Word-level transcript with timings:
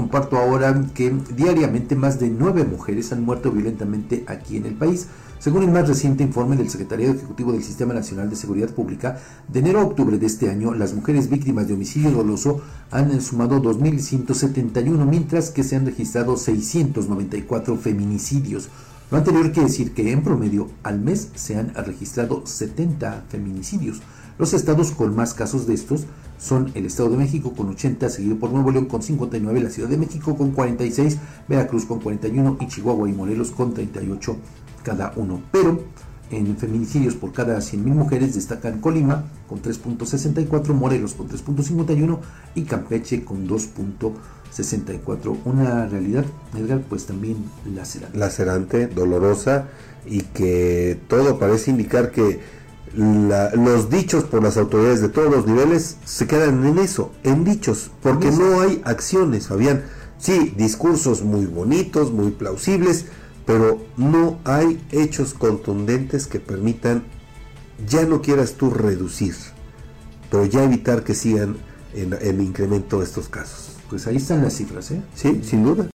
comparto 0.00 0.38
ahora 0.38 0.82
que 0.94 1.14
diariamente 1.36 1.94
más 1.94 2.18
de 2.18 2.30
nueve 2.30 2.64
mujeres 2.64 3.12
han 3.12 3.22
muerto 3.22 3.52
violentamente 3.52 4.24
aquí 4.28 4.56
en 4.56 4.64
el 4.64 4.72
país. 4.72 5.08
Según 5.38 5.62
el 5.62 5.70
más 5.70 5.88
reciente 5.88 6.24
informe 6.24 6.56
del 6.56 6.70
Secretariado 6.70 7.12
Ejecutivo 7.12 7.52
del 7.52 7.62
Sistema 7.62 7.92
Nacional 7.92 8.30
de 8.30 8.36
Seguridad 8.36 8.70
Pública, 8.70 9.18
de 9.48 9.58
enero 9.58 9.80
a 9.80 9.84
octubre 9.84 10.16
de 10.16 10.24
este 10.24 10.48
año, 10.48 10.72
las 10.72 10.94
mujeres 10.94 11.28
víctimas 11.28 11.68
de 11.68 11.74
homicidio 11.74 12.12
doloso 12.12 12.62
han 12.90 13.20
sumado 13.20 13.60
2.171, 13.62 15.04
mientras 15.04 15.50
que 15.50 15.64
se 15.64 15.76
han 15.76 15.84
registrado 15.84 16.38
694 16.38 17.76
feminicidios. 17.76 18.70
Lo 19.10 19.18
anterior 19.18 19.50
quiere 19.50 19.68
decir 19.68 19.92
que 19.92 20.12
en 20.12 20.22
promedio 20.22 20.68
al 20.84 21.00
mes 21.00 21.30
se 21.34 21.56
han 21.56 21.74
registrado 21.74 22.46
70 22.46 23.24
feminicidios. 23.28 24.00
Los 24.38 24.54
estados 24.54 24.92
con 24.92 25.16
más 25.16 25.34
casos 25.34 25.66
de 25.66 25.74
estos 25.74 26.04
son 26.38 26.70
el 26.74 26.86
Estado 26.86 27.10
de 27.10 27.16
México 27.16 27.52
con 27.52 27.68
80, 27.70 28.08
seguido 28.08 28.36
por 28.36 28.50
Nuevo 28.50 28.70
León 28.70 28.86
con 28.86 29.02
59, 29.02 29.60
la 29.60 29.70
Ciudad 29.70 29.88
de 29.88 29.98
México 29.98 30.36
con 30.36 30.52
46, 30.52 31.18
Veracruz 31.48 31.86
con 31.86 31.98
41 31.98 32.58
y 32.60 32.68
Chihuahua 32.68 33.10
y 33.10 33.12
Morelos 33.12 33.50
con 33.50 33.74
38 33.74 34.36
cada 34.84 35.12
uno. 35.16 35.42
Pero 35.50 35.82
en 36.30 36.56
feminicidios 36.56 37.16
por 37.16 37.32
cada 37.32 37.58
100.000 37.58 37.78
mujeres 37.86 38.36
destacan 38.36 38.80
Colima 38.80 39.24
con 39.48 39.60
3.64, 39.60 40.72
Morelos 40.72 41.14
con 41.14 41.28
3.51 41.28 42.18
y 42.54 42.62
Campeche 42.62 43.24
con 43.24 43.48
2.64. 44.56 45.38
Una 45.44 45.86
realidad, 45.86 46.24
Edgar, 46.56 46.82
pues 46.88 47.06
también 47.06 47.36
lacerante. 47.74 48.18
Lacerante, 48.18 48.86
dolorosa 48.86 49.68
y 50.06 50.22
que 50.22 50.98
todo 51.08 51.38
parece 51.38 51.70
indicar 51.70 52.10
que 52.10 52.40
los 52.94 53.88
dichos 53.90 54.24
por 54.24 54.42
las 54.42 54.56
autoridades 54.56 55.00
de 55.00 55.08
todos 55.08 55.30
los 55.30 55.46
niveles 55.46 55.96
se 56.04 56.26
quedan 56.26 56.66
en 56.66 56.78
eso, 56.78 57.12
en 57.22 57.44
dichos, 57.44 57.90
porque 58.02 58.30
no 58.30 58.60
hay 58.60 58.82
acciones, 58.84 59.48
Fabián. 59.48 59.84
Sí, 60.18 60.52
discursos 60.56 61.22
muy 61.22 61.46
bonitos, 61.46 62.12
muy 62.12 62.30
plausibles, 62.32 63.06
pero 63.46 63.82
no 63.96 64.38
hay 64.44 64.84
hechos 64.90 65.34
contundentes 65.34 66.26
que 66.26 66.40
permitan, 66.40 67.04
ya 67.88 68.04
no 68.04 68.20
quieras 68.20 68.54
tú 68.54 68.70
reducir, 68.70 69.34
pero 70.30 70.44
ya 70.44 70.64
evitar 70.64 71.04
que 71.04 71.14
sigan 71.14 71.56
en, 71.94 72.16
en 72.20 72.40
incremento 72.40 73.02
estos 73.02 73.28
casos. 73.28 73.76
Pues 73.88 74.06
ahí 74.06 74.16
están 74.16 74.42
las 74.42 74.54
cifras, 74.54 74.90
¿eh? 74.92 75.02
Sí, 75.14 75.40
sin 75.44 75.64
duda. 75.64 75.86